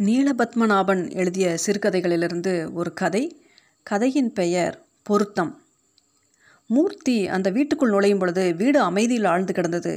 [0.00, 3.42] நீலபத்மநாபன் எழுதிய சிறுகதைகளிலிருந்து ஒரு கதை.
[3.86, 5.50] கதையின் பெயர் பொருத்தம்.
[6.66, 9.92] மூர்த்தி அந்த வீட்டுக்குள் நுழையும் பொழுது வீடு அமைதியில் ஆழ்ந்து கிடந்தது.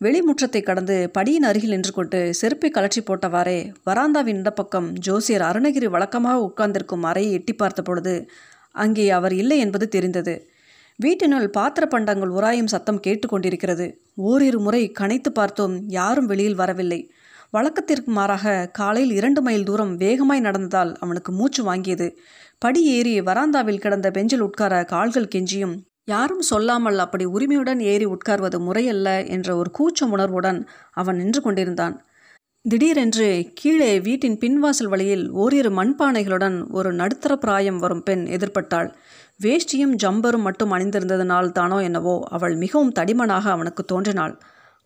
[0.00, 6.42] வெளிமுற்றத்தை கடந்து படியின் அருகில் நின்று கொண்டு செருப்பை கலற்றி போட்டவாறே வராந்தாவின் இந்த பக்கம் ஜோசியர் அருணகிரி வழக்கமாக
[6.42, 8.28] உட்கார்ந்திருக்கும் அறையை எட்டி பார்த்த பொழுது
[8.70, 10.34] அங்கே அவர் இல்லை என்பது தெரிந்தது.
[10.98, 17.00] வீட்டினுள் பாத்திர பண்டங்கள் உராயும் சத்தம் கேட்டுக்கொண்டிருக்கிறது ஓரிரு முறை கனைத்து பார்த்தோம் யாரும் வெளியில் வரவில்லை.
[17.50, 22.16] வழக்கத்திற்கு மாறாக காலையில் இரண்டு மைல் தூரம் வேகமாய் நடந்ததால் அவனுக்கு மூச்சு வாங்கியது.
[22.58, 29.24] படி ஏறி வராந்தாவில் கிடந்த பெஞ்சில் உட்கார கால்கள் கெஞ்சியும் யாரும் சொல்லாமல் அப்படி உரிமையுடன் ஏறி உட்கார்வது முறையல்ல
[29.24, 32.04] என்ற ஒரு கூச்ச உணர்வுடன் அவன் நின்று கொண்டிருந்தான்.
[32.62, 38.94] திடீரென்று கீழே வீட்டின் பின்வாசல் வழியில் ஓரிரு மண்பானைகளுடன் ஒரு நடுத்தர பிராயம் வரும் பெண் எதிர்பட்டாள்.
[39.42, 44.40] வேஷ்டியும் ஜம்பரும் மட்டும் அணிந்திருந்ததனால் தானோ என்னவோ அவள் மிகவும் தடிமனாக அவனுக்கு தோன்றினாள்.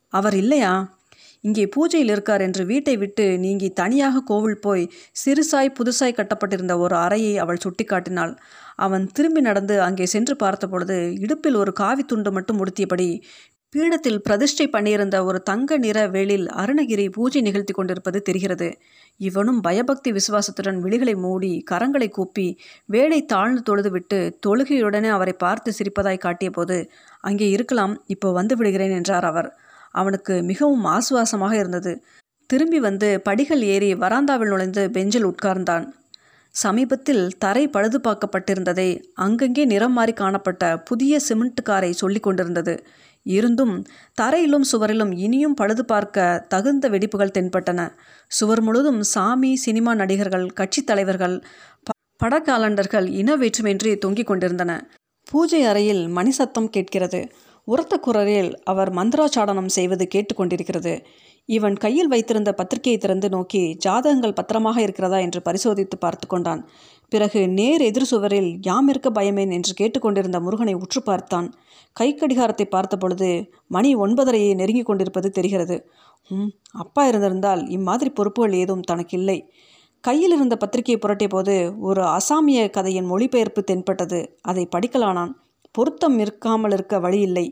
[0.08, 0.97] அவர் இல்லையா?
[1.44, 4.84] இங்கே பூஜையில் இருக்கார் என்று வீட்டை விட்டு நீங்கி தனியாக கோவில் போய்
[5.22, 8.32] சிறுசாய் புதுசாய் கட்டப்பட்டிருந்த ஒரு அறையை அவள் சுட்டிக்காட்டினாள்.
[8.76, 13.08] அவன் திரும்பி நடந்து அங்கே சென்று பார்த்தபொழுது இடுப்பில் ஒரு காவி துண்டு மட்டும் உடுத்தியபடி
[13.74, 18.68] பீடத்தில் பிரதிஷ்டை பண்ணியிருந்த ஒரு தங்க நிற வேளில் அருணகிரி பூஜை நிகழ்த்தி கொண்டிருப்பது தெரிகிறது.
[19.20, 22.46] இவனும் பயபக்தி விசுவாசத்துடன் விழிகளை மூடி கரங்களை கூப்பி
[22.86, 26.78] வேலை தாழ்ந்து தொழுதுவிட்டு தொழுகையுடனே அவரை பார்த்து சிரிப்பதாய் காட்டியபோது
[27.20, 29.50] அங்கே இருக்கலாம் இப்போ வந்து விடுகிறேன் என்றார் அவர்.
[29.90, 32.04] அவனுக்கு மிகவும் ஆசுவாசமாக இருந்தது.
[32.46, 35.86] திரும்பி வந்து படிகள் ஏறி வராந்தாவில் நுழைந்து பெஞ்சில் உட்கார்ந்தான்.
[36.50, 42.84] சமீபத்தில் தரை பழுது பார்க்கப்பட்டிருந்ததை அங்கங்கே நிறம் மாறி காணப்பட்ட புதிய சிமெண்ட் காரை சொல்லி கொண்டிருந்தது.
[43.22, 47.80] இருந்தும் தரையிலும் சுவரிலும் இனியும் பழுது பார்க்க தகுந்த வெடிப்புகள் தென்பட்டன.
[48.26, 51.42] சுவர் முழுதும் சாமி சினிமா நடிகர்கள் கட்சித் தலைவர்கள்
[52.24, 54.88] படக்காலண்டர்கள் இன வேற்றுமின்றி தொங்கிக் கொண்டிருந்தன.
[55.30, 57.28] பூஜை அறையில் மணி சத்தம் கேட்கிறது.
[57.68, 60.92] உரத்த குரலில் அவர் மந்திராச்சாடனம் செய்வது கேட்டுக்கொண்டிருக்கிறது.
[61.48, 65.18] இவன் கையில் வைத்திருந்த பத்திரிகையை திறந்து நோக்கி ஜாதகங்கள் பத்திரமாக இருக்கிறதா?
[65.18, 66.62] என்று பரிசோதித்து பார்த்து கொண்டான்.
[67.08, 69.52] பிறகு நேர் எதிர் சுவரில் யாம் இருக்க பயமேன்?
[69.52, 71.48] என்று கேட்டுக்கொண்டிருந்த முருகனை உற்று பார்த்தான்.
[71.92, 73.30] கை கடிகாரத்தை பார்த்த பொழுது
[73.68, 75.78] மணி ஒன்பதரையை நெருங்கி கொண்டிருப்பது தெரிகிறது.
[76.30, 79.38] ம் அப்பா இருந்திருந்தால் இம்மாதிரி பொறுப்புகள் ஏதும் தனக்கு இல்லை
[80.04, 84.20] கையில் இருந்த பத்திரிகையை புரட்டிய போது ஒரு அசாமிய கதையின் மொழிபெயர்ப்பு தென்பட்டது.
[84.42, 85.32] அதை படிக்கலானான்.
[85.74, 87.46] பொருத்தம் இருக்காமல் இருக்க வழியில்லை.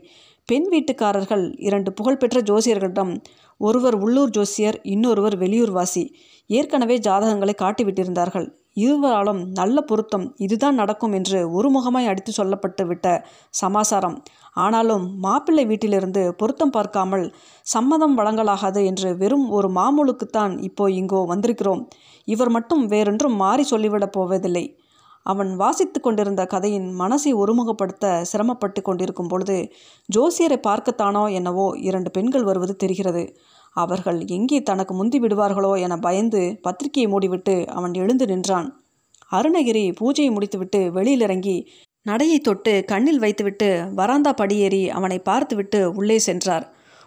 [0.45, 3.13] பெண் வீட்டுக்காரர்கள் இரண்டு புகழ்பெற்ற ஜோசியர்களிடம்
[3.57, 6.03] ஒருவர் உள்ளூர் ஜோசியர் இன்னொருவர் வெளியூர் வாசி
[6.49, 8.47] ஏற்கனவே ஜாதகங்களை காட்டிவிட்டிருந்தார்கள்.
[8.75, 13.05] இருவராலும் நல்ல பொருத்தம் இதுதான் நடக்கும் என்று ஒருமுகமாய் அடித்து சொல்லப்பட்டு விட்ட
[13.49, 14.17] சமாசாரம்.
[14.53, 17.25] ஆனாலும் மாப்பிள்ளை வீட்டிலிருந்து பொருத்தம் பார்க்காமல்
[17.65, 21.83] சம்மதம் வழங்கலாகாது என்று வெறும் ஒரு மாமூலுக்குத்தான் இப்போ இங்கோ வந்திருக்கிறோம்.
[22.27, 24.65] இவர் மட்டும் வேறொன்றும் மாறி சொல்லிவிடப் போவதில்லை.
[25.31, 29.57] அவன் வாசித்து கொண்டிருந்த கதையின் மனசை ஒருமுகப்படுத்த சிரமப்பட்டு கொண்டிருக்கும் பொழுது
[30.09, 33.23] ஜோசியரை பார்க்கத்தானோ என்னவோ இரண்டு பெண்கள் வருவது தெரிகிறது.
[33.75, 38.69] அவர்கள் எங்கே தனக்கு முந்தி விடுவார்களோ என பயந்து பத்திரிகையை மூடிவிட்டு அவன் எழுந்து நின்றான்.
[39.31, 41.57] அருணகிரி பூஜையை முடித்துவிட்டு வெளியில் இறங்கி
[42.05, 46.65] நடையை தொட்டு கண்ணில் வைத்துவிட்டு வராந்தா படியேறி அவனை பார்த்துவிட்டு உள்ளே சென்றார்.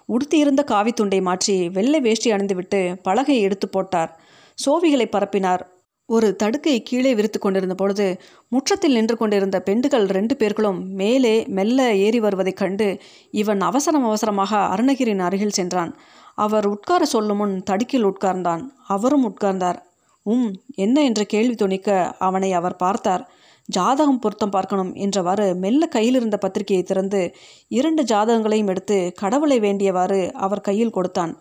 [0.08, 4.10] உடுத்தியிருந்த காவி துண்டை மாற்றி வெள்ளை வேஷ்டி அணிந்துவிட்டு பலகையை எடுத்து போட்டார்.
[4.58, 5.62] சோவிகளை பரப்பினார்.
[6.10, 8.06] ஒரு தடுக்கை கீழே விரித்து கொண்டிருந்த பொழுது
[8.48, 12.88] முற்றத்தில் நின்று கொண்டிருந்த பெண்டுகள் ரெண்டு பேர்களும் மேலே மெல்ல ஏறி வருவதைக் கண்டு
[13.30, 15.92] இவன் அவசரம் அவசரமாக அருணகிரின் அருகில் சென்றான்.
[16.34, 18.62] அவர் உட்கார சொல்லும் முன் தடுக்கில் உட்கார்ந்தான்.
[18.86, 19.78] அவரும் உட்கார்ந்தார்.
[20.26, 20.96] உம் என்ன?
[21.04, 21.88] என்ற கேள்வி துணிக்க
[22.18, 23.24] அவனை அவர் பார்த்தார்.
[23.68, 27.20] ஜாதகம் பொருத்தம் பார்க்கணும் என்றவாறு மெல்ல கையில் இருந்த பத்திரிகையை திறந்து
[27.68, 31.32] இரண்டு ஜாதகங்களையும் எடுத்து கடவுளை வேண்டியவாறு அவர் கையில் கொடுத்தான்.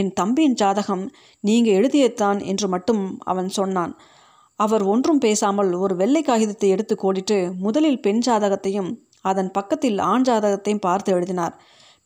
[0.00, 1.04] என் தம்பியின் ஜாதகம்
[1.44, 3.92] நீங்கள் எழுதியத்தான் என்று மட்டும் அவன் சொன்னான்.
[4.60, 8.90] அவர் ஒன்றும் பேசாமல் ஒரு வெள்ளை காகிதத்தை எடுத்து கோடிட்டு முதலில் பெண் ஜாதகத்தையும்
[9.30, 11.54] அதன் பக்கத்தில் ஆண் ஜாதகத்தையும் பார்த்து எழுதினார்.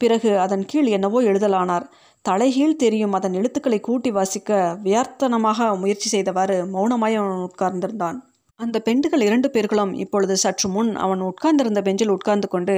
[0.01, 1.87] பிறகு அதன் கீழ் என்னவோ எழுதலானார்.
[2.25, 8.19] தலைகீழ் தெரியும் அதன் எழுத்துக்களை கூட்டி வாசிக்க வியார்த்தனமாக முயற்சி செய்தவாறு மௌனமாய் அவன் உட்கார்ந்திருந்தான்.
[8.61, 12.77] அந்த பெண்டுகள் இரண்டு பேர்களும் இப்பொழுது சற்று முன் அவன் உட்கார்ந்திருந்த பெஞ்சில் உட்கார்ந்து கொண்டு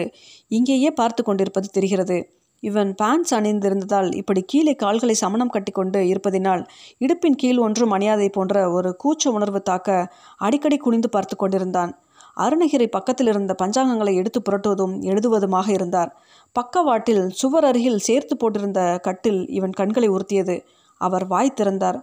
[0.51, 2.19] இங்கேயே பார்த்து கொண்டிருப்பது தெரிகிறது.
[2.63, 6.63] இவன் பேண்ட்ஸ் அணிந்திருந்ததால் இப்படி கீழே கால்களை சமணம் கட்டிக்கொண்டு இருப்பதினால்
[7.01, 9.89] இடுப்பின் கீழ் ஒன்றும் அணியாதை போன்ற ஒரு கூச்ச உணர்வு தாக்க
[10.37, 11.93] அடிக்கடி குனிந்து பார்த்து கொண்டிருந்தான்.
[12.37, 16.11] அருணகிரி பக்கத்தில் இருந்த பஞ்சாங்கங்களை எடுத்து புரட்டுவதும் எழுதுவதுமாக இருந்தார்.
[16.57, 20.57] பக்கவாட்டில் சுவர் அருகில் சேர்த்து போட்டிருந்த கட்டில் இவன் கண்களை உறுத்தியது.
[21.01, 21.99] அவர் வாய் திறந்தார்.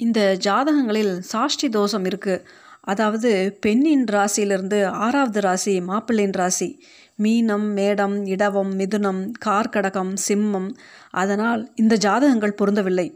[0.00, 2.42] இந்த ஜாதகங்களில் சாஷ்டி தோஷம் இருக்குது
[2.86, 3.30] அதாவது
[3.60, 6.68] பெண்ணின் ராசியிலிருந்து ஆறாவது ராசி மாப்பிள்ளையின் ராசி.
[7.22, 10.68] மீனம் மேடம் இடவம் மிதுனம் கார்கடகம் சிம்மம்.
[11.22, 13.08] அதனால் இந்த ஜாதகங்கள் பொருந்தவில்லை.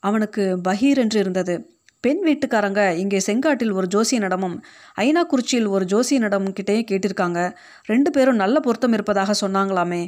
[0.00, 1.56] அவனுக்கு பகீர் என்று இருந்தது.
[2.00, 4.56] பெண் வீட்டுக்காரங்க இங்கே செங்காட்டில் ஒரு ஜோசியனிடமும்
[4.96, 7.40] ஐநாக்குறிச்சியில் ஒரு ஜோசியனிடம் கிட்டேயே கேட்டிருக்காங்க.
[7.86, 10.02] ரெண்டு பேரும் நல்ல பொருத்தம் இருப்பதாக சொன்னாங்களாமே.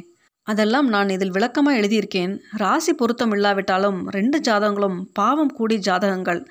[0.47, 2.31] அதெல்லாம் நான் இதில் விளக்கமாக எழுதியிருக்கேன்.
[2.57, 6.41] ராசி பொருத்தம் இல்லாவிட்டாலும் ரெண்டு ஜாதகங்களும் பாவம் கூடி ஜாதகங்கள்.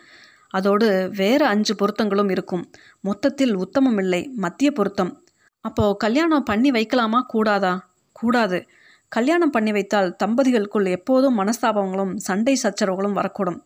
[0.50, 2.70] அதோடு வேறு அஞ்சு பொருத்தங்களும் இருக்கும்.
[3.00, 4.30] மொத்தத்தில் உத்தமம் இல்லை.
[4.36, 5.22] மத்திய பொருத்தம்.
[5.60, 7.20] அப்போ கல்யாணம் பண்ணி வைக்கலாமா?
[7.20, 7.90] கூடாதா?
[8.12, 8.66] கூடாது.
[9.08, 13.60] கல்யாணம் பண்ணி வைத்தால் தம்பதிகளுக்குள் எப்போதும் மனஸ்தாபங்களும் சண்டை சச்சரவுகளும் வரக்கூடும்.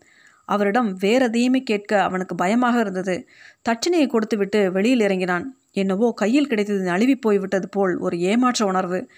[0.44, 3.28] அவரிடம் வேற எதையுமே கேட்க அவனுக்கு பயமாக இருந்தது.
[3.68, 5.56] தட்சணையை கொடுத்துவிட்டு வெளியில் இறங்கினான்.
[5.72, 9.08] என்னவோ கையில் கிடைத்தது நழுவி போய்விட்டது போல் ஒரு ஏமாற்ற உணர்வு.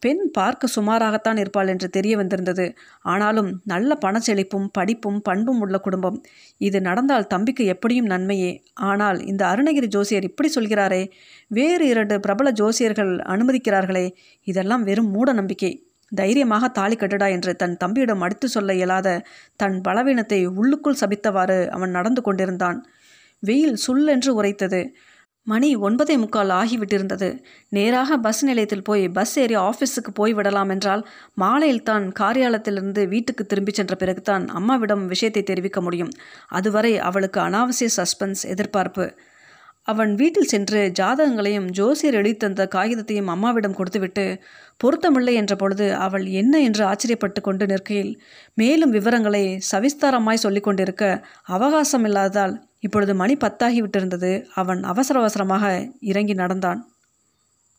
[0.00, 2.74] பெண் பார்க்க சுமாராகத்தான் இருப்பாள் என்று தெரிய வந்திருந்தது.
[3.02, 6.24] ஆனாலும் நல்ல பணச்செழிப்பும் படிப்பும் பண்பும் உள்ள குடும்பம்.
[6.58, 8.62] இது நடந்தால் தம்பிக்கு எப்படியும் நன்மையே.
[8.74, 11.10] ஆனால் இந்த அருணகிரி ஜோசியர் இப்படி சொல்கிறாரே?
[11.48, 14.06] வேறு இரண்டு பிரபல ஜோசியர்கள் அனுமதிக்கிறார்களே.
[14.44, 15.86] இதெல்லாம் வெறும் மூட நம்பிக்கை.
[16.12, 19.22] தைரியமாக தாலி கட்டுடா என்று தன் தம்பியிடம் அடித்து சொல்ல இயலாத
[19.56, 22.86] தன் பலவீனத்தை உள்ளுக்குள் சபித்தவாறு அவன் நடந்து கொண்டிருந்தான்.
[23.40, 24.94] வெயில் சுல்லென்று உரைத்தது.
[25.46, 27.28] மணி ஒன்பதே முக்கால் ஆகிவிட்டிருந்தது.
[27.68, 31.02] நேராக பஸ் நிலையத்தில் போய் பஸ் ஏறி ஆஃபீஸுக்கு போய் விடலாம் என்றால்
[31.34, 36.12] மாலையில் தான் காரியாலயத்திலிருந்து வீட்டுக்கு திரும்பிச் சென்ற பிறகுதான் அம்மாவிடம் விஷயத்தை தெரிவிக்க முடியும்.
[36.48, 39.06] அதுவரை அவளுக்கு அனாவசிய சஸ்பென்ஸ் எதிர்பார்ப்பு.
[39.86, 44.40] அவன் வீட்டில் சென்று ஜாதகங்களையும் ஜோசியர் எழுதித்தந்த காகிதத்தையும் அம்மாவிடம் கொடுத்துவிட்டு
[44.84, 48.12] பொருத்தமில்லை என்ற பொழுது அவள் என்ன என்று ஆச்சரியப்பட்டு கொண்டு நிற்கையில்
[48.54, 55.64] மேலும் விவரங்களை சவிஸ்தாரமாய் சொல்லிக் கொண்டிருக்க அவகாசம் இல்லாததால் இப்பொழுது மணி பத்தாகிவிட்டிருந்தது அவன் அவசர அவசரமாக
[56.00, 56.95] இறங்கி நடந்தான்.